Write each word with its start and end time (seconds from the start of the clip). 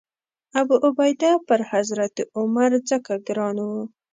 ابوعبیده 0.59 1.31
پر 1.47 1.59
حضرت 1.71 2.15
عمر 2.37 2.71
ځکه 2.89 3.13
ګران 3.27 3.57
و. 3.67 3.69